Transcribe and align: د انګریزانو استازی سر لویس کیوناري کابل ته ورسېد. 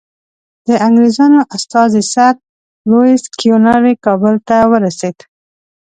د 0.67 0.69
انګریزانو 0.87 1.39
استازی 1.55 2.03
سر 2.13 2.33
لویس 2.89 3.23
کیوناري 3.39 3.93
کابل 4.05 4.35
ته 4.47 4.55
ورسېد. 4.71 5.17